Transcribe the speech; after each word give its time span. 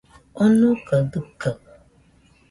Onokaɨ 0.43 0.99
dɨkaɨ 1.11 1.57